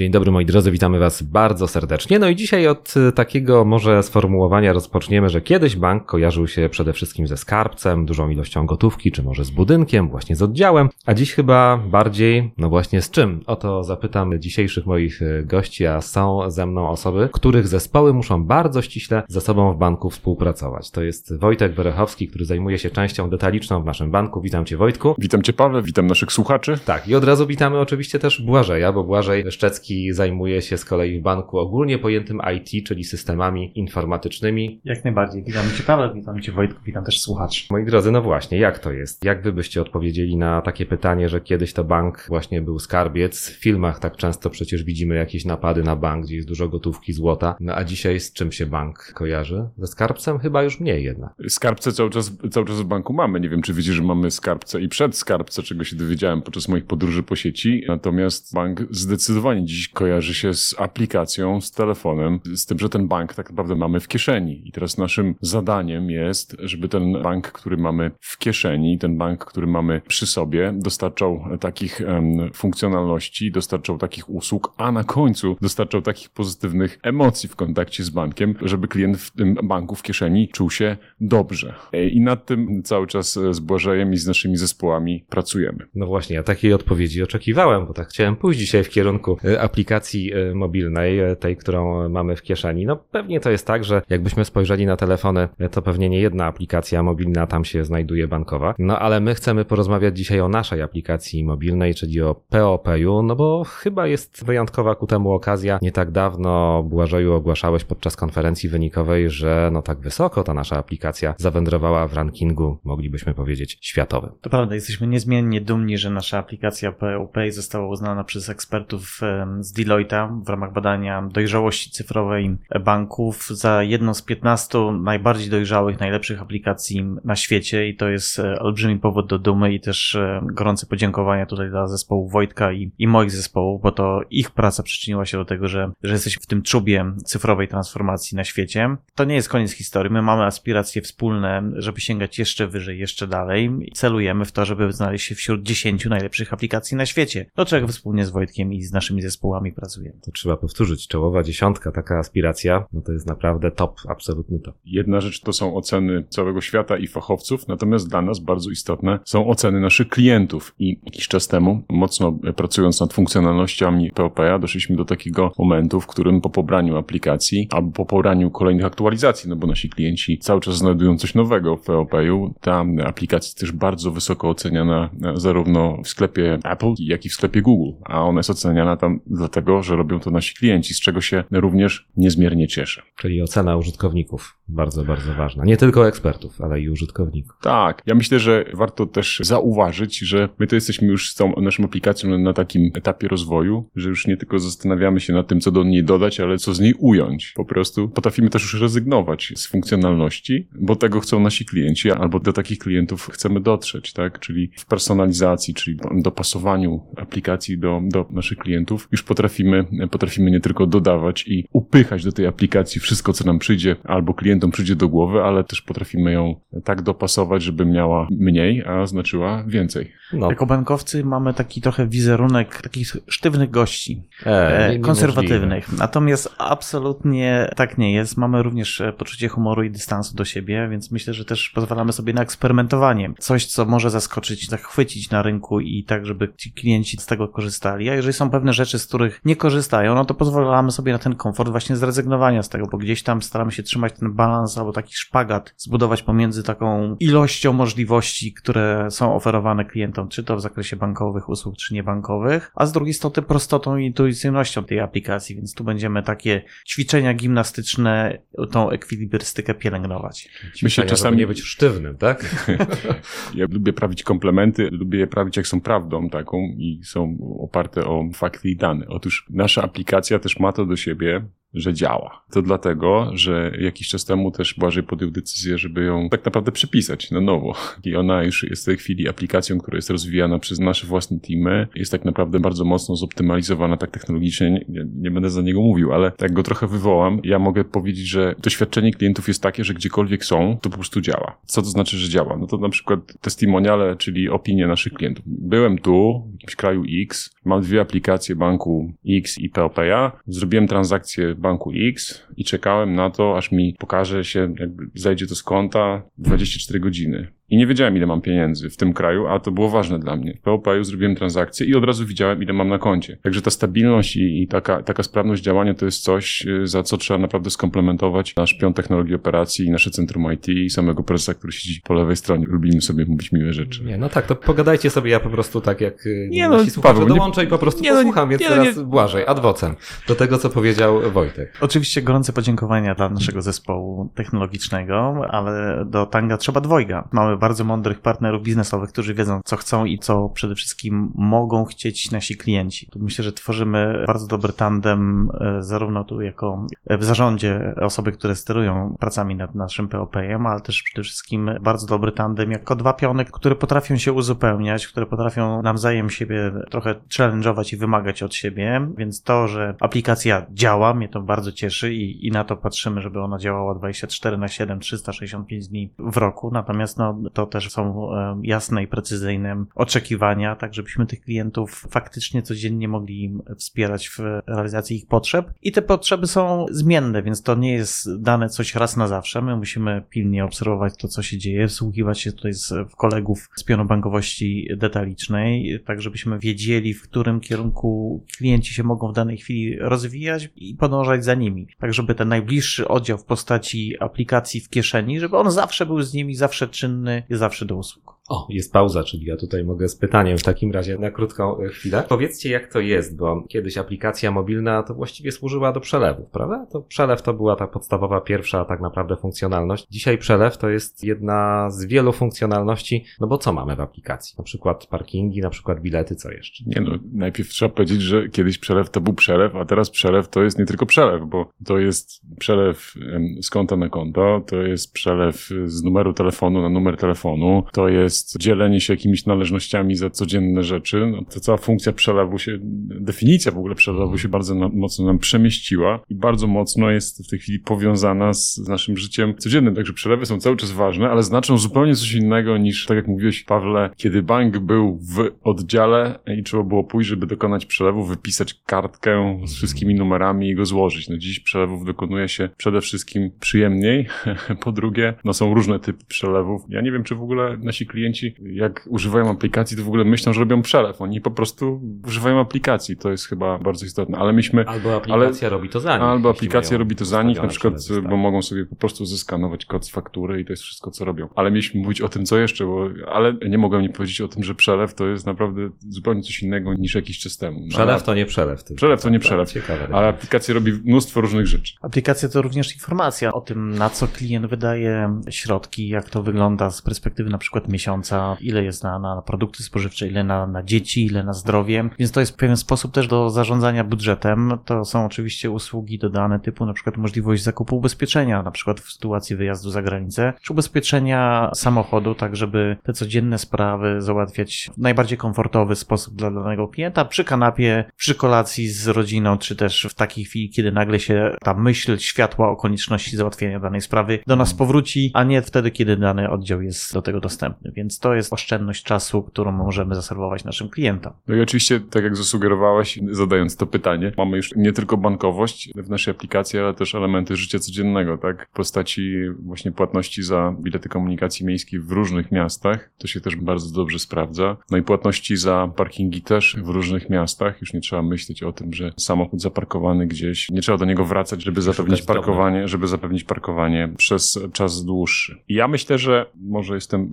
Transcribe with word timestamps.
Dzień 0.00 0.10
dobry 0.10 0.30
moi 0.30 0.46
drodzy, 0.46 0.70
witamy 0.70 0.98
Was 0.98 1.22
bardzo 1.22 1.68
serdecznie. 1.68 2.18
No 2.18 2.28
i 2.28 2.36
dzisiaj 2.36 2.66
od 2.66 2.94
y, 2.96 3.12
takiego 3.12 3.64
może 3.64 4.02
sformułowania 4.02 4.72
rozpoczniemy, 4.72 5.28
że 5.28 5.40
kiedyś 5.40 5.76
bank 5.76 6.06
kojarzył 6.06 6.48
się 6.48 6.68
przede 6.68 6.92
wszystkim 6.92 7.26
ze 7.26 7.36
skarbcem, 7.36 8.06
dużą 8.06 8.28
ilością 8.28 8.66
gotówki, 8.66 9.12
czy 9.12 9.22
może 9.22 9.44
z 9.44 9.50
budynkiem, 9.50 10.08
właśnie 10.08 10.36
z 10.36 10.42
oddziałem, 10.42 10.88
a 11.06 11.14
dziś 11.14 11.34
chyba 11.34 11.76
bardziej, 11.76 12.52
no 12.58 12.68
właśnie 12.68 13.02
z 13.02 13.10
czym? 13.10 13.40
O 13.46 13.56
to 13.56 13.84
zapytam 13.84 14.40
dzisiejszych 14.40 14.86
moich 14.86 15.22
y, 15.22 15.44
gości, 15.46 15.86
a 15.86 16.00
są 16.00 16.50
ze 16.50 16.66
mną 16.66 16.88
osoby, 16.88 17.28
których 17.32 17.68
zespoły 17.68 18.14
muszą 18.14 18.44
bardzo 18.44 18.82
ściśle 18.82 19.22
ze 19.28 19.40
sobą 19.40 19.72
w 19.72 19.78
banku 19.78 20.10
współpracować. 20.10 20.90
To 20.90 21.02
jest 21.02 21.38
Wojtek 21.38 21.74
Werechowski, 21.74 22.28
który 22.28 22.44
zajmuje 22.44 22.78
się 22.78 22.90
częścią 22.90 23.30
detaliczną 23.30 23.82
w 23.82 23.86
naszym 23.86 24.10
banku. 24.10 24.40
Witam 24.40 24.64
Cię 24.64 24.76
Wojtku. 24.76 25.14
Witam 25.18 25.42
Cię 25.42 25.52
Paweł, 25.52 25.82
witam 25.82 26.06
naszych 26.06 26.32
słuchaczy. 26.32 26.78
Tak, 26.84 27.08
i 27.08 27.14
od 27.14 27.24
razu 27.24 27.46
witamy 27.46 27.78
oczywiście 27.78 28.18
też 28.18 28.42
Błażeja, 28.42 28.92
bo 28.92 29.04
Błażej 29.04 29.52
Szczecki 29.52 29.89
zajmuje 30.12 30.62
się 30.62 30.76
z 30.76 30.84
kolei 30.84 31.20
w 31.20 31.22
banku 31.22 31.58
ogólnie 31.58 31.98
pojętym 31.98 32.40
IT, 32.56 32.86
czyli 32.86 33.04
systemami 33.04 33.78
informatycznymi. 33.78 34.80
Jak 34.84 35.04
najbardziej. 35.04 35.44
Witam 35.44 35.64
Cię 35.76 35.82
Paweł, 35.82 36.14
witam 36.14 36.42
Cię 36.42 36.52
Wojtku, 36.52 36.80
witam 36.86 37.04
też 37.04 37.20
słuchaczy. 37.20 37.66
Moi 37.70 37.84
drodzy, 37.84 38.12
no 38.12 38.22
właśnie, 38.22 38.58
jak 38.58 38.78
to 38.78 38.92
jest? 38.92 39.24
Jak 39.24 39.42
wy 39.42 39.52
byście 39.52 39.82
odpowiedzieli 39.82 40.36
na 40.36 40.60
takie 40.62 40.86
pytanie, 40.86 41.28
że 41.28 41.40
kiedyś 41.40 41.72
to 41.72 41.84
bank 41.84 42.24
właśnie 42.28 42.62
był 42.62 42.78
skarbiec? 42.78 43.50
W 43.50 43.62
filmach 43.62 43.98
tak 43.98 44.16
często 44.16 44.50
przecież 44.50 44.84
widzimy 44.84 45.14
jakieś 45.14 45.44
napady 45.44 45.82
na 45.82 45.96
bank, 45.96 46.26
gdzie 46.26 46.36
jest 46.36 46.48
dużo 46.48 46.68
gotówki, 46.68 47.12
złota. 47.12 47.56
No 47.60 47.74
a 47.74 47.84
dzisiaj 47.84 48.20
z 48.20 48.32
czym 48.32 48.52
się 48.52 48.66
bank 48.66 49.12
kojarzy? 49.14 49.68
Ze 49.78 49.86
skarbcem 49.86 50.38
chyba 50.38 50.62
już 50.62 50.80
mniej 50.80 51.04
jednak. 51.04 51.32
Skarbce 51.48 51.92
cały 51.92 52.10
czas, 52.10 52.32
cały 52.50 52.66
czas 52.66 52.80
w 52.80 52.84
banku 52.84 53.12
mamy. 53.12 53.40
Nie 53.40 53.48
wiem, 53.48 53.62
czy 53.62 53.74
wiecie, 53.74 53.92
że 53.92 54.02
mamy 54.02 54.30
skarbce 54.30 54.80
i 54.80 54.88
przed 54.88 55.16
skarbce, 55.16 55.62
czego 55.62 55.84
się 55.84 55.96
dowiedziałem 55.96 56.42
podczas 56.42 56.68
moich 56.68 56.84
podróży 56.84 57.22
po 57.22 57.36
sieci. 57.36 57.84
Natomiast 57.88 58.54
bank 58.54 58.86
zdecydowanie 58.90 59.64
dziś 59.70 59.88
kojarzy 59.88 60.34
się 60.34 60.54
z 60.54 60.74
aplikacją, 60.78 61.60
z 61.60 61.70
telefonem, 61.70 62.40
z 62.54 62.66
tym, 62.66 62.78
że 62.78 62.88
ten 62.88 63.08
bank 63.08 63.34
tak 63.34 63.50
naprawdę 63.50 63.74
mamy 63.74 64.00
w 64.00 64.08
kieszeni. 64.08 64.62
I 64.68 64.72
teraz 64.72 64.98
naszym 64.98 65.34
zadaniem 65.40 66.10
jest, 66.10 66.56
żeby 66.58 66.88
ten 66.88 67.22
bank, 67.22 67.52
który 67.52 67.76
mamy 67.76 68.10
w 68.20 68.38
kieszeni, 68.38 68.98
ten 68.98 69.18
bank, 69.18 69.44
który 69.44 69.66
mamy 69.66 70.00
przy 70.08 70.26
sobie, 70.26 70.72
dostarczał 70.76 71.44
takich 71.60 72.00
um, 72.06 72.52
funkcjonalności, 72.54 73.52
dostarczał 73.52 73.98
takich 73.98 74.30
usług, 74.30 74.74
a 74.76 74.92
na 74.92 75.04
końcu 75.04 75.56
dostarczał 75.60 76.02
takich 76.02 76.28
pozytywnych 76.28 76.98
emocji 77.02 77.48
w 77.48 77.56
kontakcie 77.56 78.04
z 78.04 78.10
bankiem, 78.10 78.54
żeby 78.62 78.88
klient 78.88 79.18
w 79.18 79.30
tym 79.30 79.54
banku 79.62 79.94
w 79.94 80.02
kieszeni 80.02 80.48
czuł 80.48 80.70
się 80.70 80.96
dobrze. 81.20 81.74
I 82.10 82.20
nad 82.20 82.46
tym 82.46 82.82
cały 82.82 83.06
czas 83.06 83.38
z 83.50 83.60
Błażejem 83.60 84.12
i 84.12 84.16
z 84.16 84.26
naszymi 84.26 84.56
zespołami 84.56 85.24
pracujemy. 85.28 85.86
No 85.94 86.06
właśnie, 86.06 86.36
ja 86.36 86.42
takiej 86.42 86.72
odpowiedzi 86.72 87.22
oczekiwałem, 87.22 87.86
bo 87.86 87.92
tak 87.92 88.08
chciałem 88.08 88.36
pójść 88.36 88.60
dzisiaj 88.60 88.84
w 88.84 88.88
kierunku 88.88 89.38
e, 89.44 89.59
aplikacji 89.60 90.32
e, 90.32 90.54
mobilnej, 90.54 91.20
e, 91.20 91.36
tej, 91.36 91.56
którą 91.56 92.08
mamy 92.08 92.36
w 92.36 92.42
kieszeni. 92.42 92.86
No 92.86 92.96
pewnie 92.96 93.40
to 93.40 93.50
jest 93.50 93.66
tak, 93.66 93.84
że 93.84 94.02
jakbyśmy 94.08 94.44
spojrzeli 94.44 94.86
na 94.86 94.96
telefony, 94.96 95.48
to 95.70 95.82
pewnie 95.82 96.08
nie 96.08 96.20
jedna 96.20 96.46
aplikacja 96.46 97.02
mobilna 97.02 97.46
tam 97.46 97.64
się 97.64 97.84
znajduje 97.84 98.28
bankowa. 98.28 98.74
No 98.78 98.98
ale 98.98 99.20
my 99.20 99.34
chcemy 99.34 99.64
porozmawiać 99.64 100.16
dzisiaj 100.16 100.40
o 100.40 100.48
naszej 100.48 100.82
aplikacji 100.82 101.44
mobilnej, 101.44 101.94
czyli 101.94 102.20
o 102.20 102.34
POP-u, 102.34 103.22
no 103.22 103.36
bo 103.36 103.64
chyba 103.64 104.06
jest 104.06 104.44
wyjątkowa 104.44 104.94
ku 104.94 105.06
temu 105.06 105.32
okazja. 105.32 105.78
Nie 105.82 105.92
tak 105.92 106.10
dawno, 106.10 106.82
Błażeju, 106.82 107.32
ogłaszałeś 107.32 107.84
podczas 107.84 108.16
konferencji 108.16 108.68
wynikowej, 108.68 109.30
że 109.30 109.70
no 109.72 109.82
tak 109.82 109.98
wysoko 109.98 110.44
ta 110.44 110.54
nasza 110.54 110.76
aplikacja 110.76 111.34
zawędrowała 111.38 112.08
w 112.08 112.14
rankingu, 112.14 112.78
moglibyśmy 112.84 113.34
powiedzieć, 113.34 113.78
światowym. 113.80 114.30
To 114.40 114.50
prawda, 114.50 114.74
jesteśmy 114.74 115.06
niezmiennie 115.06 115.60
dumni, 115.60 115.98
że 115.98 116.10
nasza 116.10 116.38
aplikacja 116.38 116.92
POP 116.92 117.36
została 117.50 117.88
uznana 117.88 118.24
przez 118.24 118.48
ekspertów 118.48 119.20
z 119.60 119.72
Deloitte'a 119.72 120.44
w 120.44 120.48
ramach 120.48 120.72
badania 120.72 121.22
dojrzałości 121.22 121.90
cyfrowej 121.90 122.56
banków 122.84 123.48
za 123.48 123.82
jedną 123.82 124.14
z 124.14 124.22
15 124.22 124.78
najbardziej 125.02 125.50
dojrzałych, 125.50 126.00
najlepszych 126.00 126.42
aplikacji 126.42 127.04
na 127.24 127.36
świecie 127.36 127.88
i 127.88 127.96
to 127.96 128.08
jest 128.08 128.38
e, 128.38 128.58
olbrzymi 128.58 128.98
powód 128.98 129.26
do 129.26 129.38
dumy 129.38 129.74
i 129.74 129.80
też 129.80 130.14
e, 130.14 130.40
gorące 130.44 130.86
podziękowania 130.86 131.46
tutaj 131.46 131.70
dla 131.70 131.86
zespołu 131.86 132.28
Wojtka 132.28 132.72
i, 132.72 132.92
i 132.98 133.06
moich 133.06 133.30
zespołów, 133.30 133.82
bo 133.82 133.92
to 133.92 134.20
ich 134.30 134.50
praca 134.50 134.82
przyczyniła 134.82 135.26
się 135.26 135.38
do 135.38 135.44
tego, 135.44 135.68
że, 135.68 135.90
że 136.02 136.12
jesteśmy 136.12 136.42
w 136.42 136.46
tym 136.46 136.62
czubie 136.62 137.12
cyfrowej 137.24 137.68
transformacji 137.68 138.36
na 138.36 138.44
świecie. 138.44 138.96
To 139.14 139.24
nie 139.24 139.34
jest 139.34 139.48
koniec 139.48 139.72
historii. 139.72 140.12
My 140.12 140.22
mamy 140.22 140.44
aspiracje 140.44 141.02
wspólne, 141.02 141.62
żeby 141.76 142.00
sięgać 142.00 142.38
jeszcze 142.38 142.66
wyżej, 142.66 142.98
jeszcze 142.98 143.26
dalej 143.26 143.70
i 143.80 143.92
celujemy 143.92 144.44
w 144.44 144.52
to, 144.52 144.64
żeby 144.64 144.92
znaleźć 144.92 145.26
się 145.26 145.34
wśród 145.34 145.62
10 145.62 146.06
najlepszych 146.06 146.52
aplikacji 146.52 146.96
na 146.96 147.06
świecie, 147.06 147.46
do 147.56 147.64
czego 147.64 147.88
wspólnie 147.88 148.26
z 148.26 148.30
Wojtkiem 148.30 148.72
i 148.72 148.82
z 148.82 148.92
naszymi 148.92 149.22
zespołami 149.22 149.39
pracujemy. 149.76 150.18
To 150.22 150.30
trzeba 150.32 150.56
powtórzyć. 150.56 151.08
Czołowa 151.08 151.42
dziesiątka, 151.42 151.92
taka 151.92 152.18
aspiracja, 152.18 152.86
no 152.92 153.00
to 153.00 153.12
jest 153.12 153.26
naprawdę 153.26 153.70
top, 153.70 153.96
absolutny 154.08 154.58
top. 154.58 154.74
Jedna 154.84 155.20
rzecz 155.20 155.40
to 155.40 155.52
są 155.52 155.76
oceny 155.76 156.24
całego 156.28 156.60
świata 156.60 156.96
i 156.96 157.06
fachowców, 157.06 157.68
natomiast 157.68 158.08
dla 158.08 158.22
nas 158.22 158.38
bardzo 158.38 158.70
istotne 158.70 159.18
są 159.24 159.48
oceny 159.48 159.80
naszych 159.80 160.08
klientów. 160.08 160.74
I 160.78 161.00
jakiś 161.04 161.28
czas 161.28 161.48
temu, 161.48 161.82
mocno 161.88 162.32
pracując 162.56 163.00
nad 163.00 163.12
funkcjonalnościami 163.12 164.10
POP-a, 164.10 164.58
doszliśmy 164.58 164.96
do 164.96 165.04
takiego 165.04 165.52
momentu, 165.58 166.00
w 166.00 166.06
którym 166.06 166.40
po 166.40 166.50
pobraniu 166.50 166.96
aplikacji 166.96 167.68
albo 167.70 167.90
po 167.90 168.06
pobraniu 168.06 168.50
kolejnych 168.50 168.86
aktualizacji, 168.86 169.50
no 169.50 169.56
bo 169.56 169.66
nasi 169.66 169.90
klienci 169.90 170.38
cały 170.38 170.60
czas 170.60 170.76
znajdują 170.76 171.18
coś 171.18 171.34
nowego 171.34 171.76
w 171.76 171.82
POP-u, 171.82 172.54
ta 172.60 172.84
aplikacja 173.04 173.48
jest 173.48 173.58
też 173.58 173.72
bardzo 173.72 174.10
wysoko 174.10 174.48
oceniana 174.48 175.10
zarówno 175.34 175.96
w 176.04 176.08
sklepie 176.08 176.58
Apple, 176.64 176.94
jak 176.98 177.26
i 177.26 177.28
w 177.28 177.32
sklepie 177.32 177.62
Google, 177.62 177.92
a 178.04 178.22
ona 178.22 178.38
jest 178.38 178.50
oceniana 178.50 178.96
tam 178.96 179.20
dlatego, 179.30 179.82
że 179.82 179.96
robią 179.96 180.20
to 180.20 180.30
nasi 180.30 180.54
klienci, 180.54 180.94
z 180.94 181.00
czego 181.00 181.20
się 181.20 181.44
również 181.50 182.08
niezmiernie 182.16 182.68
cieszę. 182.68 183.02
Czyli 183.16 183.42
ocena 183.42 183.76
użytkowników, 183.76 184.58
bardzo, 184.68 185.04
bardzo 185.04 185.34
ważna. 185.34 185.64
Nie 185.64 185.76
tylko 185.76 186.08
ekspertów, 186.08 186.60
ale 186.60 186.80
i 186.80 186.88
użytkowników. 186.88 187.56
Tak, 187.62 188.02
ja 188.06 188.14
myślę, 188.14 188.38
że 188.38 188.64
warto 188.74 189.06
też 189.06 189.40
zauważyć, 189.44 190.18
że 190.18 190.48
my 190.58 190.66
to 190.66 190.74
jesteśmy 190.74 191.08
już 191.08 191.30
z 191.30 191.34
tą 191.34 191.52
naszą 191.60 191.84
aplikacją 191.84 192.38
na 192.38 192.52
takim 192.52 192.90
etapie 192.94 193.28
rozwoju, 193.28 193.90
że 193.96 194.08
już 194.08 194.26
nie 194.26 194.36
tylko 194.36 194.58
zastanawiamy 194.58 195.20
się 195.20 195.32
nad 195.32 195.48
tym, 195.48 195.60
co 195.60 195.70
do 195.70 195.84
niej 195.84 196.04
dodać, 196.04 196.40
ale 196.40 196.58
co 196.58 196.74
z 196.74 196.80
niej 196.80 196.94
ująć. 196.98 197.52
Po 197.56 197.64
prostu 197.64 198.08
potrafimy 198.08 198.50
też 198.50 198.62
już 198.62 198.80
rezygnować 198.80 199.52
z 199.56 199.66
funkcjonalności, 199.66 200.68
bo 200.80 200.96
tego 200.96 201.20
chcą 201.20 201.40
nasi 201.40 201.64
klienci, 201.64 202.10
albo 202.10 202.40
do 202.40 202.52
takich 202.52 202.78
klientów 202.78 203.30
chcemy 203.32 203.60
dotrzeć, 203.60 204.12
tak? 204.12 204.38
Czyli 204.38 204.70
w 204.76 204.86
personalizacji, 204.86 205.74
czyli 205.74 205.98
dopasowaniu 206.12 207.00
aplikacji 207.16 207.78
do, 207.78 208.00
do 208.04 208.26
naszych 208.30 208.58
klientów, 208.58 209.08
już 209.12 209.19
potrafimy, 209.22 209.84
potrafimy 210.10 210.50
nie 210.50 210.60
tylko 210.60 210.86
dodawać 210.86 211.44
i 211.48 211.68
upychać 211.72 212.24
do 212.24 212.32
tej 212.32 212.46
aplikacji 212.46 213.00
wszystko, 213.00 213.32
co 213.32 213.44
nam 213.44 213.58
przyjdzie, 213.58 213.96
albo 214.04 214.34
klientom 214.34 214.70
przyjdzie 214.70 214.96
do 214.96 215.08
głowy, 215.08 215.42
ale 215.42 215.64
też 215.64 215.82
potrafimy 215.82 216.32
ją 216.32 216.54
tak 216.84 217.02
dopasować, 217.02 217.62
żeby 217.62 217.86
miała 217.86 218.26
mniej, 218.30 218.84
a 218.86 219.06
znaczyła 219.06 219.64
więcej. 219.66 220.12
No. 220.32 220.50
Jako 220.50 220.66
bankowcy 220.66 221.24
mamy 221.24 221.54
taki 221.54 221.80
trochę 221.80 222.06
wizerunek 222.06 222.82
takich 222.82 223.16
sztywnych 223.26 223.70
gości, 223.70 224.22
e, 224.46 224.98
konserwatywnych. 224.98 225.98
Natomiast 225.98 226.54
absolutnie 226.58 227.70
tak 227.76 227.98
nie 227.98 228.12
jest. 228.12 228.36
Mamy 228.36 228.62
również 228.62 229.00
e, 229.00 229.12
poczucie 229.12 229.48
humoru 229.48 229.82
i 229.82 229.90
dystansu 229.90 230.36
do 230.36 230.44
siebie, 230.44 230.88
więc 230.90 231.10
myślę, 231.10 231.34
że 231.34 231.44
też 231.44 231.70
pozwalamy 231.70 232.12
sobie 232.12 232.32
na 232.32 232.42
eksperymentowanie. 232.42 233.32
Coś, 233.38 233.66
co 233.66 233.84
może 233.84 234.10
zaskoczyć, 234.10 234.68
zachwycić 234.68 235.30
na 235.30 235.42
rynku 235.42 235.80
i 235.80 236.04
tak, 236.04 236.26
żeby 236.26 236.52
ci 236.56 236.72
klienci 236.72 237.16
z 237.16 237.26
tego 237.26 237.48
korzystali. 237.48 238.10
A 238.10 238.14
jeżeli 238.14 238.32
są 238.32 238.50
pewne 238.50 238.72
rzeczy, 238.72 238.98
z 238.98 239.06
których 239.10 239.40
nie 239.44 239.56
korzystają, 239.56 240.14
no 240.14 240.24
to 240.24 240.34
pozwalamy 240.34 240.90
sobie 240.90 241.12
na 241.12 241.18
ten 241.18 241.34
komfort 241.34 241.70
właśnie 241.70 241.96
zrezygnowania 241.96 242.62
z 242.62 242.68
tego, 242.68 242.86
bo 242.86 242.98
gdzieś 242.98 243.22
tam 243.22 243.42
staramy 243.42 243.72
się 243.72 243.82
trzymać 243.82 244.12
ten 244.12 244.32
balans 244.32 244.78
albo 244.78 244.92
taki 244.92 245.14
szpagat 245.14 245.74
zbudować 245.76 246.22
pomiędzy 246.22 246.62
taką 246.62 247.16
ilością 247.20 247.72
możliwości, 247.72 248.52
które 248.52 249.10
są 249.10 249.34
oferowane 249.34 249.84
klientom, 249.84 250.28
czy 250.28 250.44
to 250.44 250.56
w 250.56 250.60
zakresie 250.60 250.96
bankowych 250.96 251.48
usług, 251.48 251.76
czy 251.76 251.94
niebankowych, 251.94 252.72
a 252.74 252.86
z 252.86 252.92
drugiej 252.92 253.14
strony 253.14 253.42
prostotą 253.42 253.96
i 253.96 254.06
intuicyjnością 254.06 254.84
tej 254.84 255.00
aplikacji, 255.00 255.56
więc 255.56 255.74
tu 255.74 255.84
będziemy 255.84 256.22
takie 256.22 256.62
ćwiczenia 256.88 257.34
gimnastyczne, 257.34 258.38
tą 258.70 258.90
ekwilibrystykę 258.90 259.74
pielęgnować. 259.74 260.48
Myślę, 260.82 261.06
czasami 261.06 261.36
nie 261.36 261.46
być 261.46 261.62
sztywnym, 261.62 262.16
tak? 262.16 262.66
ja 263.54 263.66
lubię 263.70 263.92
prawić 263.92 264.22
komplementy, 264.22 264.88
lubię 264.90 265.18
je 265.18 265.26
prawić 265.26 265.56
jak 265.56 265.66
są 265.66 265.80
prawdą 265.80 266.28
taką 266.28 266.58
i 266.58 267.00
są 267.04 267.38
oparte 267.60 268.04
o 268.04 268.24
fakty 268.34 268.68
i 268.68 268.76
dane. 268.76 268.99
Otóż 269.08 269.46
nasza 269.50 269.82
aplikacja 269.82 270.38
też 270.38 270.58
ma 270.58 270.72
to 270.72 270.86
do 270.86 270.96
siebie, 270.96 271.44
że 271.74 271.94
działa. 271.94 272.44
To 272.50 272.62
dlatego, 272.62 273.30
że 273.34 273.72
jakiś 273.80 274.08
czas 274.08 274.24
temu 274.24 274.50
też 274.50 274.74
Błażej 274.74 275.02
podjął 275.02 275.30
decyzję, 275.30 275.78
żeby 275.78 276.04
ją 276.04 276.28
tak 276.28 276.44
naprawdę 276.44 276.72
przepisać 276.72 277.30
na 277.30 277.40
nowo. 277.40 277.74
I 278.04 278.16
ona 278.16 278.42
już 278.42 278.62
jest 278.62 278.82
w 278.82 278.86
tej 278.86 278.96
chwili 278.96 279.28
aplikacją, 279.28 279.78
która 279.78 279.96
jest 279.96 280.10
rozwijana 280.10 280.58
przez 280.58 280.78
nasze 280.78 281.06
własne 281.06 281.40
teamy. 281.40 281.88
Jest 281.94 282.12
tak 282.12 282.24
naprawdę 282.24 282.60
bardzo 282.60 282.84
mocno 282.84 283.16
zoptymalizowana 283.16 283.96
tak 283.96 284.10
technologicznie. 284.10 284.84
Nie, 284.88 285.06
nie 285.14 285.30
będę 285.30 285.50
za 285.50 285.62
niego 285.62 285.80
mówił, 285.80 286.12
ale 286.12 286.30
tak 286.30 286.52
go 286.52 286.62
trochę 286.62 286.86
wywołam. 286.86 287.40
Ja 287.44 287.58
mogę 287.58 287.84
powiedzieć, 287.84 288.26
że 288.26 288.54
doświadczenie 288.58 289.12
klientów 289.12 289.48
jest 289.48 289.62
takie, 289.62 289.84
że 289.84 289.94
gdziekolwiek 289.94 290.44
są, 290.44 290.78
to 290.82 290.90
po 290.90 290.96
prostu 290.96 291.20
działa. 291.20 291.56
Co 291.64 291.82
to 291.82 291.88
znaczy, 291.88 292.16
że 292.16 292.28
działa? 292.28 292.56
No 292.56 292.66
to 292.66 292.76
na 292.76 292.88
przykład 292.88 293.20
testimoniale, 293.40 294.16
czyli 294.16 294.48
opinie 294.48 294.86
naszych 294.86 295.12
klientów. 295.12 295.44
Byłem 295.46 295.98
tu, 295.98 296.48
w 296.48 296.52
jakimś 296.52 296.76
kraju 296.76 297.04
X, 297.22 297.50
mam 297.64 297.82
dwie 297.82 298.00
aplikacje 298.00 298.56
banku 298.56 299.12
X 299.28 299.58
i 299.58 299.68
POPA, 299.68 300.32
zrobiłem 300.46 300.88
transakcję 300.88 301.54
banku 301.60 301.92
X 301.94 302.42
i 302.56 302.64
czekałem 302.64 303.14
na 303.14 303.30
to, 303.30 303.56
aż 303.56 303.72
mi 303.72 303.94
pokaże 303.98 304.44
się, 304.44 304.74
jakby 304.78 305.10
zajdzie 305.14 305.46
to 305.46 305.54
z 305.54 305.62
konta 305.62 306.22
24 306.38 307.00
godziny. 307.00 307.48
I 307.70 307.76
nie 307.76 307.86
wiedziałem, 307.86 308.16
ile 308.16 308.26
mam 308.26 308.40
pieniędzy 308.40 308.90
w 308.90 308.96
tym 308.96 309.12
kraju, 309.12 309.46
a 309.46 309.58
to 309.58 309.70
było 309.70 309.88
ważne 309.88 310.18
dla 310.18 310.36
mnie. 310.36 310.54
W 310.54 310.60
POPayu 310.60 311.04
zrobiłem 311.04 311.36
transakcję 311.36 311.86
i 311.86 311.94
od 311.94 312.04
razu 312.04 312.26
widziałem, 312.26 312.62
ile 312.62 312.72
mam 312.72 312.88
na 312.88 312.98
koncie. 312.98 313.36
Także 313.42 313.62
ta 313.62 313.70
stabilność 313.70 314.36
i, 314.36 314.62
i 314.62 314.68
taka, 314.68 315.02
taka 315.02 315.22
sprawność 315.22 315.62
działania 315.62 315.94
to 315.94 316.04
jest 316.04 316.22
coś, 316.22 316.66
y, 316.66 316.86
za 316.86 317.02
co 317.02 317.16
trzeba 317.16 317.38
naprawdę 317.38 317.70
skomplementować 317.70 318.56
nasz 318.56 318.74
piąt 318.74 318.96
technologii 318.96 319.34
operacji 319.34 319.86
i 319.86 319.90
nasze 319.90 320.10
centrum 320.10 320.52
IT 320.52 320.68
i 320.68 320.90
samego 320.90 321.22
prezesa, 321.22 321.54
który 321.54 321.72
siedzi 321.72 322.00
po 322.04 322.14
lewej 322.14 322.36
stronie. 322.36 322.66
Lubimy 322.68 323.00
sobie 323.00 323.26
mówić 323.26 323.52
miłe 323.52 323.72
rzeczy. 323.72 324.04
Nie, 324.04 324.18
no 324.18 324.28
tak, 324.28 324.46
to 324.46 324.56
pogadajcie 324.56 325.10
sobie, 325.10 325.30
ja 325.30 325.40
po 325.40 325.50
prostu 325.50 325.80
tak 325.80 326.00
jak 326.00 326.26
y, 326.26 326.48
nie, 326.50 326.68
no, 326.68 326.76
nasi 326.76 326.90
słuchacze 326.90 327.14
Paweł, 327.14 327.28
dołączę 327.28 327.60
nie, 327.60 327.66
i 327.66 327.70
po 327.70 327.78
prostu 327.78 328.02
nie, 328.02 328.10
posłucham, 328.10 328.50
nie, 328.50 328.58
więc 328.58 328.70
nie, 328.70 328.76
teraz 328.76 328.96
nie. 328.96 329.04
Błażej, 329.04 329.46
adwocem 329.46 329.94
do 330.28 330.34
tego, 330.34 330.58
co 330.58 330.70
powiedział 330.70 331.20
Wojtek. 331.32 331.72
Oczywiście 331.80 332.22
gorące 332.22 332.52
podziękowania 332.52 333.14
dla 333.14 333.28
naszego 333.28 333.62
zespołu 333.62 334.30
technologicznego, 334.34 335.44
ale 335.50 336.04
do 336.06 336.26
Tanga 336.26 336.56
trzeba 336.56 336.80
dwojga. 336.80 337.28
Mamy 337.32 337.56
bardzo 337.60 337.84
mądrych 337.84 338.20
partnerów 338.20 338.62
biznesowych, 338.62 339.10
którzy 339.10 339.34
wiedzą, 339.34 339.60
co 339.64 339.76
chcą 339.76 340.04
i 340.04 340.18
co 340.18 340.48
przede 340.48 340.74
wszystkim 340.74 341.32
mogą 341.34 341.84
chcieć 341.84 342.30
nasi 342.30 342.56
klienci. 342.56 343.06
Tu 343.10 343.18
myślę, 343.18 343.44
że 343.44 343.52
tworzymy 343.52 344.24
bardzo 344.26 344.46
dobry 344.46 344.72
tandem, 344.72 345.50
e, 345.60 345.82
zarówno 345.82 346.24
tu 346.24 346.40
jako 346.40 346.86
e, 347.06 347.18
w 347.18 347.24
zarządzie 347.24 347.94
osoby, 348.00 348.32
które 348.32 348.54
sterują 348.54 349.16
pracami 349.20 349.56
nad 349.56 349.74
naszym 349.74 350.08
POP-em, 350.08 350.66
ale 350.66 350.80
też 350.80 351.02
przede 351.02 351.22
wszystkim 351.22 351.70
bardzo 351.80 352.06
dobry 352.06 352.32
tandem 352.32 352.70
jako 352.70 352.96
dwa 352.96 353.12
piony, 353.12 353.44
które 353.44 353.76
potrafią 353.76 354.16
się 354.16 354.32
uzupełniać, 354.32 355.06
które 355.06 355.26
potrafią 355.26 355.82
nawzajem 355.82 356.30
siebie 356.30 356.72
trochę 356.90 357.14
challenge'ować 357.14 357.94
i 357.94 357.96
wymagać 357.96 358.42
od 358.42 358.54
siebie, 358.54 359.08
więc 359.16 359.42
to, 359.42 359.68
że 359.68 359.94
aplikacja 360.00 360.66
działa, 360.70 361.14
mnie 361.14 361.28
to 361.28 361.42
bardzo 361.42 361.72
cieszy 361.72 362.14
i, 362.14 362.46
i 362.46 362.50
na 362.50 362.64
to 362.64 362.76
patrzymy, 362.76 363.20
żeby 363.20 363.40
ona 363.40 363.58
działała 363.58 363.94
24 363.94 364.58
na 364.58 364.68
7, 364.68 365.00
365 365.00 365.88
dni 365.88 366.12
w 366.18 366.36
roku, 366.36 366.70
natomiast 366.72 367.18
no, 367.18 367.38
to 367.52 367.66
też 367.66 367.90
są 367.90 368.30
jasne 368.62 369.02
i 369.02 369.06
precyzyjne 369.06 369.84
oczekiwania, 369.94 370.76
tak 370.76 370.94
żebyśmy 370.94 371.26
tych 371.26 371.40
klientów 371.40 372.06
faktycznie 372.10 372.62
codziennie 372.62 373.08
mogli 373.08 373.54
wspierać 373.76 374.28
w 374.28 374.38
realizacji 374.66 375.16
ich 375.16 375.26
potrzeb. 375.26 375.70
I 375.82 375.92
te 375.92 376.02
potrzeby 376.02 376.46
są 376.46 376.86
zmienne, 376.90 377.42
więc 377.42 377.62
to 377.62 377.74
nie 377.74 377.92
jest 377.92 378.42
dane 378.42 378.68
coś 378.68 378.94
raz 378.94 379.16
na 379.16 379.28
zawsze. 379.28 379.62
My 379.62 379.76
musimy 379.76 380.22
pilnie 380.30 380.64
obserwować 380.64 381.16
to, 381.16 381.28
co 381.28 381.42
się 381.42 381.58
dzieje, 381.58 381.88
wsłuchiwać 381.88 382.40
się 382.40 382.52
tutaj 382.52 382.72
w 383.10 383.16
kolegów 383.16 383.68
z 383.76 383.84
pionu 383.84 384.04
bankowości 384.04 384.88
detalicznej, 384.96 386.00
tak 386.06 386.22
żebyśmy 386.22 386.58
wiedzieli, 386.58 387.14
w 387.14 387.22
którym 387.22 387.60
kierunku 387.60 388.44
klienci 388.56 388.94
się 388.94 389.02
mogą 389.02 389.32
w 389.32 389.34
danej 389.34 389.56
chwili 389.56 389.98
rozwijać 389.98 390.68
i 390.76 390.94
podążać 390.94 391.44
za 391.44 391.54
nimi. 391.54 391.86
Tak, 391.98 392.14
żeby 392.14 392.34
ten 392.34 392.48
najbliższy 392.48 393.08
oddział 393.08 393.38
w 393.38 393.44
postaci 393.44 394.14
aplikacji 394.20 394.80
w 394.80 394.88
kieszeni, 394.88 395.40
żeby 395.40 395.56
on 395.56 395.70
zawsze 395.70 396.06
był 396.06 396.22
z 396.22 396.34
nimi, 396.34 396.54
zawsze 396.54 396.88
czynny 396.88 397.39
i 397.50 397.56
zawsze 397.56 397.86
do 397.86 397.96
usług. 397.96 398.39
O, 398.50 398.66
jest 398.70 398.92
pauza, 398.92 399.24
czyli 399.24 399.44
ja 399.44 399.56
tutaj 399.56 399.84
mogę 399.84 400.08
z 400.08 400.16
pytaniem 400.16 400.58
w 400.58 400.62
takim 400.62 400.92
razie 400.92 401.18
na 401.18 401.30
krótką 401.30 401.80
e, 401.80 401.88
chwilę. 401.88 402.24
Powiedzcie, 402.28 402.70
jak 402.70 402.92
to 402.92 403.00
jest, 403.00 403.36
bo 403.36 403.64
kiedyś 403.68 403.98
aplikacja 403.98 404.50
mobilna 404.50 405.02
to 405.02 405.14
właściwie 405.14 405.52
służyła 405.52 405.92
do 405.92 406.00
przelewów, 406.00 406.50
prawda? 406.50 406.86
To 406.92 407.00
przelew 407.00 407.42
to 407.42 407.54
była 407.54 407.76
ta 407.76 407.86
podstawowa, 407.86 408.40
pierwsza 408.40 408.84
tak 408.84 409.00
naprawdę 409.00 409.36
funkcjonalność. 409.36 410.06
Dzisiaj 410.10 410.38
przelew 410.38 410.78
to 410.78 410.88
jest 410.88 411.24
jedna 411.24 411.90
z 411.90 412.04
wielu 412.04 412.32
funkcjonalności, 412.32 413.24
no 413.40 413.46
bo 413.46 413.58
co 413.58 413.72
mamy 413.72 413.96
w 413.96 414.00
aplikacji? 414.00 414.54
Na 414.58 414.64
przykład 414.64 415.06
parkingi, 415.06 415.60
na 415.60 415.70
przykład 415.70 416.00
bilety, 416.00 416.34
co 416.34 416.50
jeszcze? 416.50 416.84
Nie 416.86 417.00
no, 417.00 417.18
najpierw 417.32 417.68
trzeba 417.68 417.94
powiedzieć, 417.94 418.22
że 418.22 418.48
kiedyś 418.48 418.78
przelew 418.78 419.10
to 419.10 419.20
był 419.20 419.32
przelew, 419.32 419.76
a 419.76 419.84
teraz 419.84 420.10
przelew 420.10 420.48
to 420.48 420.62
jest 420.62 420.78
nie 420.78 420.86
tylko 420.86 421.06
przelew, 421.06 421.42
bo 421.46 421.70
to 421.84 421.98
jest 421.98 422.40
przelew 422.58 423.14
z 423.62 423.70
konta 423.70 423.96
na 423.96 424.08
konto, 424.08 424.62
to 424.66 424.76
jest 424.76 425.12
przelew 425.12 425.68
z 425.84 426.02
numeru 426.02 426.32
telefonu 426.32 426.82
na 426.82 426.88
numer 426.88 427.16
telefonu, 427.16 427.84
to 427.92 428.08
jest 428.08 428.39
jest 428.40 428.58
dzielenie 428.58 429.00
się 429.00 429.12
jakimiś 429.12 429.46
należnościami 429.46 430.16
za 430.16 430.30
codzienne 430.30 430.82
rzeczy. 430.82 431.26
No, 431.26 431.44
to 431.54 431.60
cała 431.60 431.78
funkcja 431.78 432.12
przelewu 432.12 432.58
się, 432.58 432.78
definicja 433.20 433.72
w 433.72 433.78
ogóle 433.78 433.94
przelewu 433.94 434.38
się 434.38 434.48
bardzo 434.48 434.74
na, 434.74 434.88
mocno 434.88 435.24
nam 435.24 435.38
przemieściła 435.38 436.20
i 436.28 436.34
bardzo 436.34 436.66
mocno 436.66 437.10
jest 437.10 437.46
w 437.46 437.50
tej 437.50 437.58
chwili 437.58 437.78
powiązana 437.78 438.52
z, 438.52 438.76
z 438.76 438.88
naszym 438.88 439.16
życiem 439.16 439.54
codziennym. 439.54 439.94
Także 439.94 440.12
przelewy 440.12 440.46
są 440.46 440.60
cały 440.60 440.76
czas 440.76 440.90
ważne, 440.90 441.30
ale 441.30 441.42
znaczą 441.42 441.78
zupełnie 441.78 442.14
coś 442.14 442.32
innego 442.32 442.78
niż, 442.78 443.06
tak 443.06 443.16
jak 443.16 443.28
mówiłeś, 443.28 443.64
Pawle, 443.64 444.10
kiedy 444.16 444.42
bank 444.42 444.78
był 444.78 445.18
w 445.18 445.50
oddziale 445.62 446.38
i 446.58 446.62
trzeba 446.62 446.82
było 446.82 447.04
pójść, 447.04 447.30
żeby 447.30 447.46
dokonać 447.46 447.86
przelewu, 447.86 448.24
wypisać 448.24 448.74
kartkę 448.86 449.60
z 449.64 449.74
wszystkimi 449.74 450.14
numerami 450.14 450.68
i 450.68 450.74
go 450.74 450.86
złożyć. 450.86 451.28
No 451.28 451.36
dziś 451.36 451.60
przelewów 451.60 452.04
dokonuje 452.04 452.48
się 452.48 452.68
przede 452.76 453.00
wszystkim 453.00 453.50
przyjemniej. 453.60 454.26
po 454.84 454.92
drugie, 454.92 455.34
no 455.44 455.52
są 455.52 455.74
różne 455.74 456.00
typy 456.00 456.24
przelewów. 456.24 456.82
Ja 456.88 457.00
nie 457.00 457.12
wiem, 457.12 457.24
czy 457.24 457.34
w 457.34 457.42
ogóle 457.42 457.76
nasi 457.76 458.06
klienci 458.06 458.29
klienci, 458.32 458.54
jak 458.62 459.08
używają 459.08 459.50
aplikacji, 459.50 459.96
to 459.96 460.04
w 460.04 460.08
ogóle 460.08 460.24
myślą, 460.24 460.52
że 460.52 460.60
robią 460.60 460.82
przelew. 460.82 461.22
Oni 461.22 461.40
po 461.40 461.50
prostu 461.50 462.00
używają 462.26 462.60
aplikacji. 462.60 463.16
To 463.16 463.30
jest 463.30 463.46
chyba 463.46 463.78
bardzo 463.78 464.06
istotne. 464.06 464.38
Ale 464.38 464.52
myśmy. 464.52 464.84
Albo 464.88 465.16
aplikacja 465.16 465.68
ale, 465.68 465.76
robi 465.76 465.88
to 465.88 466.00
za 466.00 466.14
nich. 466.14 466.22
Albo 466.22 466.50
aplikacja 466.50 466.98
robi 466.98 467.16
to 467.16 467.24
za 467.24 467.42
nich, 467.42 467.62
na 467.62 467.68
przykład, 467.68 467.94
bo 468.30 468.36
mogą 468.36 468.62
sobie 468.62 468.86
po 468.86 468.96
prostu 468.96 469.24
zeskanować 469.24 469.84
kod 469.84 470.06
z 470.06 470.10
faktury 470.10 470.60
i 470.60 470.64
to 470.64 470.72
jest 470.72 470.82
wszystko, 470.82 471.10
co 471.10 471.24
robią. 471.24 471.48
Ale 471.54 471.70
mieliśmy 471.70 472.00
mówić 472.00 472.20
o 472.20 472.28
tym, 472.28 472.46
co 472.46 472.58
jeszcze, 472.58 472.86
bo, 472.86 473.08
ale 473.32 473.54
nie 473.68 473.78
mogłem 473.78 474.02
nie 474.02 474.08
powiedzieć 474.08 474.40
o 474.40 474.48
tym, 474.48 474.64
że 474.64 474.74
przelew 474.74 475.14
to 475.14 475.26
jest 475.26 475.46
naprawdę 475.46 475.90
zupełnie 476.08 476.42
coś 476.42 476.62
innego 476.62 476.94
niż 476.94 477.14
jakiś 477.14 477.38
czas 477.38 477.56
temu. 477.56 477.80
No, 477.80 477.88
przelew 477.88 478.22
to 478.22 478.34
nie 478.34 478.46
przelew. 478.46 478.84
Tylko. 478.84 478.96
Przelew 478.96 479.22
to 479.22 479.30
nie 479.30 479.38
przelew. 479.38 479.72
Ciekawe. 479.72 480.08
Ale 480.12 480.28
aplikacja 480.28 480.74
robi 480.74 480.92
mnóstwo 480.92 481.40
różnych 481.40 481.66
rzeczy. 481.66 481.94
Aplikacja 482.00 482.48
to 482.48 482.62
również 482.62 482.94
informacja 482.94 483.52
o 483.52 483.60
tym, 483.60 483.90
na 483.90 484.10
co 484.10 484.28
klient 484.28 484.66
wydaje 484.66 485.40
środki, 485.50 486.08
jak 486.08 486.30
to 486.30 486.42
wygląda 486.42 486.90
z 486.90 487.02
perspektywy 487.02 487.50
na 487.50 487.58
przykład 487.58 487.88
miesiąca 487.88 488.19
ile 488.60 488.84
jest 488.84 489.04
na, 489.04 489.18
na 489.18 489.42
produkty 489.42 489.82
spożywcze, 489.82 490.28
ile 490.28 490.44
na, 490.44 490.66
na 490.66 490.82
dzieci, 490.82 491.26
ile 491.26 491.42
na 491.42 491.52
zdrowie. 491.52 492.10
Więc 492.18 492.32
to 492.32 492.40
jest 492.40 492.56
pewien 492.56 492.76
sposób 492.76 493.12
też 493.12 493.28
do 493.28 493.50
zarządzania 493.50 494.04
budżetem. 494.04 494.78
To 494.84 495.04
są 495.04 495.26
oczywiście 495.26 495.70
usługi 495.70 496.18
dodane 496.18 496.60
typu 496.60 496.86
na 496.86 496.92
przykład 496.92 497.16
możliwość 497.16 497.62
zakupu 497.62 497.96
ubezpieczenia, 497.96 498.62
na 498.62 498.70
przykład 498.70 499.00
w 499.00 499.12
sytuacji 499.12 499.56
wyjazdu 499.56 499.90
za 499.90 500.02
granicę, 500.02 500.52
czy 500.62 500.72
ubezpieczenia 500.72 501.70
samochodu, 501.74 502.34
tak 502.34 502.56
żeby 502.56 502.96
te 503.02 503.12
codzienne 503.12 503.58
sprawy 503.58 504.22
załatwiać 504.22 504.90
w 504.96 504.98
najbardziej 504.98 505.38
komfortowy 505.38 505.96
sposób 505.96 506.34
dla 506.34 506.50
danego 506.50 506.88
klienta, 506.88 507.24
przy 507.24 507.44
kanapie, 507.44 508.04
przy 508.16 508.34
kolacji 508.34 508.88
z 508.88 509.08
rodziną, 509.08 509.58
czy 509.58 509.76
też 509.76 510.06
w 510.10 510.14
takiej 510.14 510.44
chwili, 510.44 510.70
kiedy 510.70 510.92
nagle 510.92 511.20
się 511.20 511.56
ta 511.60 511.74
myśl 511.74 512.18
światła 512.18 512.70
o 512.70 512.76
konieczności 512.76 513.36
załatwienia 513.36 513.80
danej 513.80 514.00
sprawy 514.00 514.38
do 514.46 514.56
nas 514.56 514.74
powróci, 514.74 515.30
a 515.34 515.44
nie 515.44 515.62
wtedy, 515.62 515.90
kiedy 515.90 516.16
dany 516.16 516.50
oddział 516.50 516.82
jest 516.82 517.14
do 517.14 517.22
tego 517.22 517.40
dostępny. 517.40 517.92
Więc 517.94 518.09
to 518.18 518.34
jest 518.34 518.52
oszczędność 518.52 519.04
czasu, 519.04 519.42
którą 519.42 519.72
możemy 519.72 520.14
zaserwować 520.14 520.64
naszym 520.64 520.88
klientom. 520.88 521.32
No 521.48 521.54
i 521.54 521.60
oczywiście, 521.60 522.00
tak 522.00 522.24
jak 522.24 522.36
zasugerowałeś, 522.36 523.20
zadając 523.30 523.76
to 523.76 523.86
pytanie, 523.86 524.32
mamy 524.36 524.56
już 524.56 524.76
nie 524.76 524.92
tylko 524.92 525.16
bankowość 525.16 525.90
w 525.94 526.10
naszej 526.10 526.30
aplikacji, 526.30 526.78
ale 526.78 526.94
też 526.94 527.14
elementy 527.14 527.56
życia 527.56 527.78
codziennego, 527.78 528.38
tak? 528.38 528.68
W 528.72 528.76
postaci 528.76 529.34
właśnie 529.58 529.92
płatności 529.92 530.42
za 530.42 530.74
bilety 530.80 531.08
komunikacji 531.08 531.66
miejskiej 531.66 532.00
w 532.00 532.10
różnych 532.10 532.52
miastach. 532.52 533.10
To 533.18 533.26
się 533.26 533.40
też 533.40 533.56
bardzo 533.56 533.94
dobrze 533.94 534.18
sprawdza. 534.18 534.76
No 534.90 534.98
i 534.98 535.02
płatności 535.02 535.56
za 535.56 535.92
parkingi 535.96 536.42
też 536.42 536.76
w 536.82 536.88
różnych 536.88 537.30
miastach. 537.30 537.80
Już 537.80 537.92
nie 537.92 538.00
trzeba 538.00 538.22
myśleć 538.22 538.62
o 538.62 538.72
tym, 538.72 538.92
że 538.92 539.12
samochód 539.16 539.62
zaparkowany 539.62 540.26
gdzieś, 540.26 540.70
nie 540.70 540.80
trzeba 540.80 540.98
do 540.98 541.04
niego 541.04 541.24
wracać, 541.24 541.62
żeby 541.62 541.82
zapewnić 541.82 542.22
parkowanie, 542.22 542.88
żeby 542.88 543.06
zapewnić 543.06 543.44
parkowanie 543.44 544.12
przez 544.16 544.58
czas 544.72 545.04
dłuższy. 545.04 545.58
I 545.68 545.74
ja 545.74 545.88
myślę, 545.88 546.18
że 546.18 546.46
może 546.60 546.94
jestem 546.94 547.30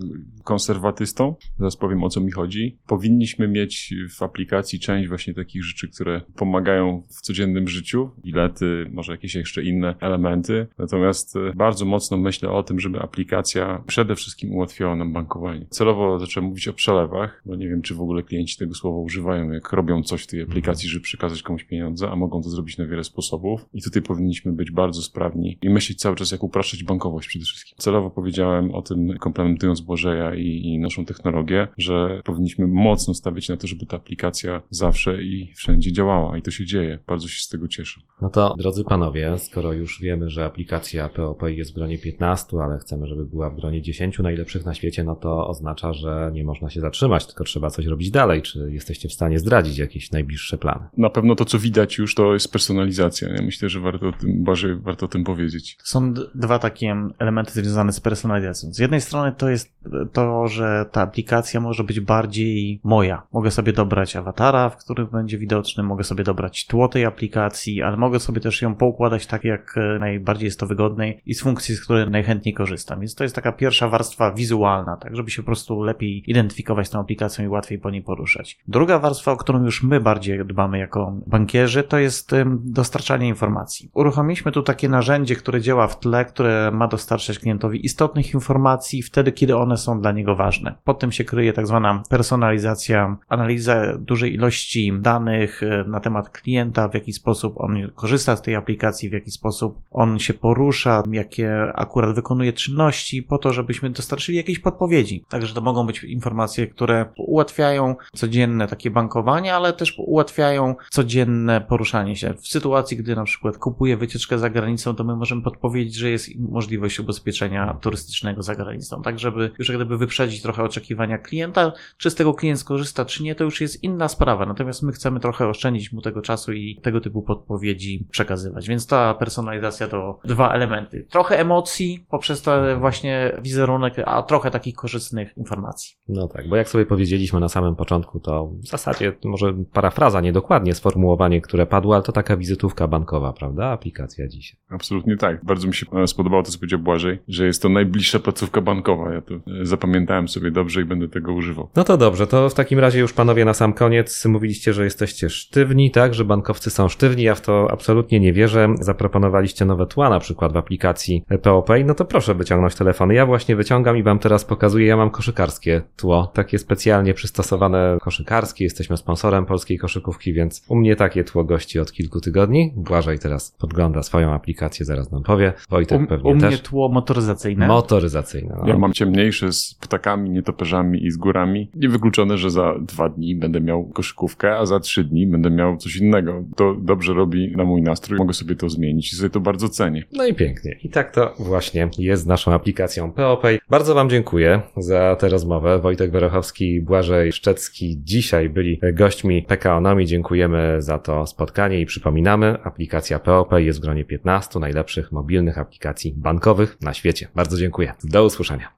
konserwatystą. 0.58 1.34
Zaraz 1.58 1.76
powiem 1.76 2.04
o 2.04 2.08
co 2.08 2.20
mi 2.20 2.30
chodzi. 2.30 2.78
Powinniśmy 2.86 3.48
mieć 3.48 3.94
w 4.18 4.22
aplikacji 4.22 4.80
część 4.80 5.08
właśnie 5.08 5.34
takich 5.34 5.64
rzeczy, 5.64 5.88
które 5.88 6.20
pomagają 6.36 7.02
w 7.08 7.20
codziennym 7.20 7.68
życiu, 7.68 8.10
bilety, 8.24 8.90
może 8.92 9.12
jakieś 9.12 9.34
jeszcze 9.34 9.62
inne 9.62 9.94
elementy. 10.00 10.66
Natomiast 10.78 11.36
e, 11.36 11.52
bardzo 11.54 11.84
mocno 11.84 12.16
myślę 12.16 12.50
o 12.50 12.62
tym, 12.62 12.80
żeby 12.80 13.00
aplikacja 13.00 13.82
przede 13.86 14.14
wszystkim 14.14 14.52
ułatwiała 14.52 14.96
nam 14.96 15.12
bankowanie. 15.12 15.66
Celowo 15.70 16.18
zacząłem 16.18 16.48
mówić 16.48 16.68
o 16.68 16.72
przelewach, 16.72 17.42
bo 17.46 17.56
nie 17.56 17.68
wiem, 17.68 17.82
czy 17.82 17.94
w 17.94 18.00
ogóle 18.00 18.22
klienci 18.22 18.56
tego 18.56 18.74
słowa 18.74 18.98
używają, 18.98 19.50
jak 19.50 19.72
robią 19.72 20.02
coś 20.02 20.22
w 20.22 20.26
tej 20.26 20.42
aplikacji, 20.42 20.88
żeby 20.88 21.02
przekazać 21.02 21.42
komuś 21.42 21.64
pieniądze, 21.64 22.10
a 22.10 22.16
mogą 22.16 22.42
to 22.42 22.50
zrobić 22.50 22.78
na 22.78 22.86
wiele 22.86 23.04
sposobów. 23.04 23.66
I 23.74 23.82
tutaj 23.82 24.02
powinniśmy 24.02 24.52
być 24.52 24.70
bardzo 24.70 25.02
sprawni 25.02 25.58
i 25.62 25.70
myśleć 25.70 25.98
cały 25.98 26.16
czas, 26.16 26.30
jak 26.30 26.42
upraszczać 26.42 26.84
bankowość 26.84 27.28
przede 27.28 27.44
wszystkim. 27.44 27.74
Celowo 27.78 28.10
powiedziałem 28.10 28.74
o 28.74 28.82
tym, 28.82 29.18
komplementując 29.18 29.80
Błażeja 29.80 30.34
i, 30.34 30.47
i 30.48 30.78
naszą 30.78 31.04
technologię, 31.04 31.68
że 31.78 32.22
powinniśmy 32.24 32.66
mocno 32.66 33.14
stawiać 33.14 33.48
na 33.48 33.56
to, 33.56 33.66
żeby 33.66 33.86
ta 33.86 33.96
aplikacja 33.96 34.62
zawsze 34.70 35.22
i 35.22 35.52
wszędzie 35.54 35.92
działała. 35.92 36.38
I 36.38 36.42
to 36.42 36.50
się 36.50 36.66
dzieje. 36.66 36.98
Bardzo 37.06 37.28
się 37.28 37.42
z 37.42 37.48
tego 37.48 37.68
cieszę. 37.68 38.00
No 38.22 38.30
to, 38.30 38.54
drodzy 38.58 38.84
panowie, 38.84 39.38
skoro 39.38 39.72
już 39.72 40.00
wiemy, 40.00 40.30
że 40.30 40.44
aplikacja 40.44 41.08
POP 41.08 41.42
jest 41.46 41.70
w 41.70 41.74
gronie 41.74 41.98
15, 41.98 42.56
ale 42.62 42.78
chcemy, 42.78 43.06
żeby 43.06 43.26
była 43.26 43.50
w 43.50 43.56
gronie 43.56 43.82
10 43.82 44.18
najlepszych 44.18 44.64
na 44.64 44.74
świecie, 44.74 45.04
no 45.04 45.16
to 45.16 45.48
oznacza, 45.48 45.92
że 45.92 46.30
nie 46.34 46.44
można 46.44 46.70
się 46.70 46.80
zatrzymać, 46.80 47.26
tylko 47.26 47.44
trzeba 47.44 47.70
coś 47.70 47.86
robić 47.86 48.10
dalej. 48.10 48.42
Czy 48.42 48.70
jesteście 48.72 49.08
w 49.08 49.12
stanie 49.12 49.38
zdradzić 49.38 49.78
jakieś 49.78 50.12
najbliższe 50.12 50.58
plany? 50.58 50.84
Na 50.96 51.10
pewno 51.10 51.34
to, 51.34 51.44
co 51.44 51.58
widać 51.58 51.98
już, 51.98 52.14
to 52.14 52.32
jest 52.32 52.52
personalizacja. 52.52 53.28
Ja 53.28 53.42
myślę, 53.42 53.68
że 53.68 53.80
warto 53.80 54.08
o 54.08 54.12
tym, 54.12 54.44
warto 54.80 55.06
o 55.06 55.08
tym 55.08 55.24
powiedzieć. 55.24 55.78
Są 55.82 56.14
dwa 56.34 56.58
takie 56.58 56.96
elementy 57.18 57.52
związane 57.52 57.92
z 57.92 58.00
personalizacją. 58.00 58.72
Z 58.72 58.78
jednej 58.78 59.00
strony 59.00 59.32
to 59.38 59.48
jest 59.48 59.72
to, 60.12 60.37
że 60.46 60.86
ta 60.92 61.02
aplikacja 61.02 61.60
może 61.60 61.84
być 61.84 62.00
bardziej 62.00 62.80
moja. 62.84 63.22
Mogę 63.32 63.50
sobie 63.50 63.72
dobrać 63.72 64.16
awatara, 64.16 64.70
w 64.70 64.76
którym 64.76 65.06
będzie 65.06 65.38
widoczny, 65.38 65.82
mogę 65.82 66.04
sobie 66.04 66.24
dobrać 66.24 66.66
tło 66.66 66.88
tej 66.88 67.04
aplikacji, 67.04 67.82
ale 67.82 67.96
mogę 67.96 68.20
sobie 68.20 68.40
też 68.40 68.62
ją 68.62 68.74
poukładać 68.74 69.26
tak, 69.26 69.44
jak 69.44 69.74
najbardziej 70.00 70.46
jest 70.46 70.60
to 70.60 70.66
wygodne 70.66 71.10
i 71.10 71.34
z 71.34 71.42
funkcji, 71.42 71.74
z 71.74 71.84
której 71.84 72.10
najchętniej 72.10 72.54
korzystam. 72.54 73.00
Więc 73.00 73.14
to 73.14 73.24
jest 73.24 73.34
taka 73.34 73.52
pierwsza 73.52 73.88
warstwa 73.88 74.32
wizualna, 74.32 74.96
tak, 74.96 75.16
żeby 75.16 75.30
się 75.30 75.42
po 75.42 75.46
prostu 75.46 75.82
lepiej 75.82 76.30
identyfikować 76.30 76.86
z 76.86 76.90
tą 76.90 77.00
aplikacją 77.00 77.44
i 77.44 77.48
łatwiej 77.48 77.78
po 77.78 77.90
niej 77.90 78.02
poruszać. 78.02 78.58
Druga 78.68 78.98
warstwa, 78.98 79.32
o 79.32 79.36
którą 79.36 79.64
już 79.64 79.82
my 79.82 80.00
bardziej 80.00 80.44
dbamy 80.44 80.78
jako 80.78 81.16
bankierzy, 81.26 81.82
to 81.82 81.98
jest 81.98 82.30
dostarczanie 82.64 83.28
informacji. 83.28 83.90
Uruchomiliśmy 83.94 84.52
tu 84.52 84.62
takie 84.62 84.88
narzędzie, 84.88 85.36
które 85.36 85.60
działa 85.60 85.86
w 85.86 85.98
tle, 85.98 86.24
które 86.24 86.70
ma 86.74 86.88
dostarczać 86.88 87.38
klientowi 87.38 87.86
istotnych 87.86 88.34
informacji 88.34 89.02
wtedy, 89.02 89.32
kiedy 89.32 89.56
one 89.56 89.76
są 89.76 90.00
dla 90.00 90.12
niego 90.12 90.27
ważne. 90.36 90.74
Pod 90.84 90.98
tym 90.98 91.12
się 91.12 91.24
kryje 91.24 91.52
tak 91.52 91.66
zwana 91.66 92.02
personalizacja, 92.10 93.16
analiza 93.28 93.98
dużej 93.98 94.34
ilości 94.34 94.92
danych 95.00 95.62
e, 95.62 95.84
na 95.88 96.00
temat 96.00 96.30
klienta, 96.30 96.88
w 96.88 96.94
jaki 96.94 97.12
sposób 97.12 97.54
on 97.60 97.90
korzysta 97.94 98.36
z 98.36 98.42
tej 98.42 98.54
aplikacji, 98.54 99.10
w 99.10 99.12
jaki 99.12 99.30
sposób 99.30 99.78
on 99.90 100.18
się 100.18 100.34
porusza, 100.34 101.02
jakie 101.12 101.72
akurat 101.74 102.14
wykonuje 102.14 102.52
czynności, 102.52 103.22
po 103.22 103.38
to, 103.38 103.52
żebyśmy 103.52 103.90
dostarczyli 103.90 104.38
jakieś 104.38 104.58
podpowiedzi. 104.58 105.24
Także 105.28 105.54
to 105.54 105.60
mogą 105.60 105.86
być 105.86 106.04
informacje, 106.04 106.66
które 106.66 107.06
ułatwiają 107.16 107.96
codzienne 108.12 108.68
takie 108.68 108.90
bankowanie, 108.90 109.54
ale 109.54 109.72
też 109.72 109.94
ułatwiają 109.98 110.74
codzienne 110.90 111.60
poruszanie 111.60 112.16
się. 112.16 112.34
W 112.34 112.48
sytuacji, 112.48 112.96
gdy 112.96 113.16
na 113.16 113.24
przykład 113.24 113.58
kupuję 113.58 113.96
wycieczkę 113.96 114.38
za 114.38 114.50
granicą, 114.50 114.94
to 114.94 115.04
my 115.04 115.16
możemy 115.16 115.42
podpowiedzieć, 115.42 115.94
że 115.94 116.10
jest 116.10 116.28
możliwość 116.38 117.00
ubezpieczenia 117.00 117.74
turystycznego 117.80 118.42
za 118.42 118.54
granicą, 118.54 119.02
tak 119.02 119.18
żeby 119.18 119.50
już 119.58 119.72
gdyby 119.72 119.96
wyprzedzić 120.18 120.42
trochę 120.42 120.62
oczekiwania 120.62 121.18
klienta, 121.18 121.72
czy 121.96 122.10
z 122.10 122.14
tego 122.14 122.34
klient 122.34 122.60
skorzysta, 122.60 123.04
czy 123.04 123.22
nie, 123.22 123.34
to 123.34 123.44
już 123.44 123.60
jest 123.60 123.84
inna 123.84 124.08
sprawa. 124.08 124.46
Natomiast 124.46 124.82
my 124.82 124.92
chcemy 124.92 125.20
trochę 125.20 125.48
oszczędzić 125.48 125.92
mu 125.92 126.00
tego 126.02 126.22
czasu 126.22 126.52
i 126.52 126.80
tego 126.82 127.00
typu 127.00 127.22
podpowiedzi 127.22 128.06
przekazywać. 128.10 128.68
Więc 128.68 128.86
ta 128.86 129.14
personalizacja 129.14 129.88
to 129.88 130.18
dwa 130.24 130.52
elementy. 130.52 131.06
Trochę 131.10 131.38
emocji 131.38 132.06
poprzez 132.10 132.42
ten 132.42 132.78
właśnie 132.80 133.32
wizerunek, 133.42 133.94
a 134.04 134.22
trochę 134.22 134.50
takich 134.50 134.74
korzystnych 134.74 135.36
informacji. 135.36 135.96
No 136.08 136.28
tak, 136.28 136.48
bo 136.48 136.56
jak 136.56 136.68
sobie 136.68 136.86
powiedzieliśmy 136.86 137.40
na 137.40 137.48
samym 137.48 137.76
początku, 137.76 138.20
to 138.20 138.46
w 138.46 138.68
zasadzie 138.68 139.12
może 139.24 139.54
parafraza, 139.72 140.20
niedokładnie 140.20 140.74
sformułowanie, 140.74 141.40
które 141.40 141.66
padło, 141.66 141.94
ale 141.94 142.02
to 142.02 142.12
taka 142.12 142.36
wizytówka 142.36 142.88
bankowa, 142.88 143.32
prawda? 143.32 143.66
Aplikacja 143.66 144.28
dzisiaj. 144.28 144.60
Absolutnie 144.68 145.16
tak. 145.16 145.44
Bardzo 145.44 145.66
mi 145.66 145.74
się 145.74 145.86
spodobało 146.06 146.42
to, 146.42 146.50
co 146.50 146.58
powiedział 146.58 146.78
Błażej, 146.78 147.18
że 147.28 147.46
jest 147.46 147.62
to 147.62 147.68
najbliższa 147.68 148.18
placówka 148.18 148.60
bankowa. 148.60 149.14
Ja 149.14 149.20
to 149.20 149.34
e, 149.34 149.66
zapamiętałem 150.08 150.28
sobie 150.28 150.50
dobrze 150.50 150.80
i 150.80 150.84
będę 150.84 151.08
tego 151.08 151.32
używał. 151.32 151.68
No 151.76 151.84
to 151.84 151.96
dobrze, 151.96 152.26
to 152.26 152.48
w 152.48 152.54
takim 152.54 152.78
razie 152.78 153.00
już 153.00 153.12
panowie 153.12 153.44
na 153.44 153.54
sam 153.54 153.72
koniec 153.72 154.24
mówiliście, 154.24 154.72
że 154.72 154.84
jesteście 154.84 155.30
sztywni, 155.30 155.90
tak, 155.90 156.14
że 156.14 156.24
bankowcy 156.24 156.70
są 156.70 156.88
sztywni, 156.88 157.22
ja 157.22 157.34
w 157.34 157.40
to 157.40 157.68
absolutnie 157.70 158.20
nie 158.20 158.32
wierzę. 158.32 158.68
Zaproponowaliście 158.80 159.64
nowe 159.64 159.86
tła 159.86 160.10
na 160.10 160.20
przykład 160.20 160.52
w 160.52 160.56
aplikacji 160.56 161.24
POP, 161.42 161.68
no 161.84 161.94
to 161.94 162.04
proszę 162.04 162.34
wyciągnąć 162.34 162.74
telefony. 162.74 163.14
Ja 163.14 163.26
właśnie 163.26 163.56
wyciągam 163.56 163.96
i 163.96 164.02
wam 164.02 164.18
teraz 164.18 164.44
pokazuję, 164.44 164.86
ja 164.86 164.96
mam 164.96 165.10
koszykarskie 165.10 165.82
tło, 165.96 166.30
takie 166.34 166.58
specjalnie 166.58 167.14
przystosowane 167.14 167.98
koszykarskie, 168.00 168.64
jesteśmy 168.64 168.96
sponsorem 168.96 169.46
polskiej 169.46 169.78
koszykówki, 169.78 170.32
więc 170.32 170.64
u 170.68 170.76
mnie 170.76 170.96
takie 170.96 171.24
tło 171.24 171.44
gości 171.44 171.80
od 171.80 171.92
kilku 171.92 172.20
tygodni. 172.20 172.72
Błażej 172.76 173.18
teraz 173.18 173.56
podgląda 173.58 174.02
swoją 174.02 174.32
aplikację, 174.32 174.86
zaraz 174.86 175.10
nam 175.10 175.22
powie. 175.22 175.52
Wojtek 175.70 176.02
u, 176.02 176.06
pewnie 176.06 176.30
u 176.30 176.34
mnie 176.34 176.50
też. 176.50 176.60
tło 176.60 176.88
motoryzacyjne. 176.88 177.66
Motoryzacyjne. 177.66 178.56
No. 178.60 178.68
Ja 178.68 178.78
mam 178.78 178.92
ciemniejsze 178.92 179.52
z 179.52 179.74
ptakami, 179.98 180.30
nietoperzami 180.30 181.06
i 181.06 181.10
z 181.10 181.16
górami. 181.16 181.70
Niewykluczone, 181.74 182.38
że 182.38 182.50
za 182.50 182.74
dwa 182.80 183.08
dni 183.08 183.34
będę 183.34 183.60
miał 183.60 183.84
koszykówkę, 183.84 184.56
a 184.56 184.66
za 184.66 184.80
trzy 184.80 185.04
dni 185.04 185.26
będę 185.26 185.50
miał 185.50 185.76
coś 185.76 185.96
innego. 185.96 186.44
To 186.56 186.74
dobrze 186.74 187.14
robi 187.14 187.56
na 187.56 187.64
mój 187.64 187.82
nastrój. 187.82 188.18
Mogę 188.18 188.34
sobie 188.34 188.56
to 188.56 188.68
zmienić 188.68 189.12
i 189.12 189.16
sobie 189.16 189.30
to 189.30 189.40
bardzo 189.40 189.68
cenię. 189.68 190.04
No 190.12 190.26
i 190.26 190.34
pięknie. 190.34 190.76
I 190.82 190.88
tak 190.88 191.14
to 191.14 191.34
właśnie 191.38 191.90
jest 191.98 192.26
naszą 192.26 192.52
aplikacją 192.52 193.12
POPay. 193.12 193.58
Bardzo 193.70 193.94
Wam 193.94 194.10
dziękuję 194.10 194.60
za 194.76 195.16
tę 195.16 195.28
rozmowę. 195.28 195.78
Wojtek 195.78 196.10
Werochowski 196.10 196.74
i 196.74 196.80
Błażej 196.80 197.32
Szczecki 197.32 198.00
dzisiaj 198.02 198.48
byli 198.48 198.80
gośćmi 198.92 199.42
PKONOMI. 199.42 200.06
Dziękujemy 200.06 200.82
za 200.82 200.98
to 200.98 201.26
spotkanie 201.26 201.80
i 201.80 201.86
przypominamy, 201.86 202.62
aplikacja 202.64 203.18
POPay 203.18 203.66
jest 203.66 203.78
w 203.78 203.82
gronie 203.82 204.04
15 204.04 204.58
najlepszych 204.58 205.12
mobilnych 205.12 205.58
aplikacji 205.58 206.14
bankowych 206.16 206.76
na 206.80 206.94
świecie. 206.94 207.28
Bardzo 207.34 207.56
dziękuję. 207.56 207.92
Do 208.04 208.24
usłyszenia. 208.24 208.68